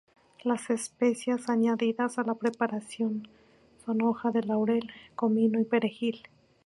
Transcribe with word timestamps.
Las 0.43 0.67
especias 0.71 1.47
añadidas 1.47 2.17
a 2.17 2.23
la 2.23 2.33
preparación 2.33 3.27
son 3.85 4.01
hoja 4.01 4.31
de 4.31 4.41
laurel, 4.43 4.89
comino 5.15 5.59
y 5.59 5.63
perejil. 5.63 6.23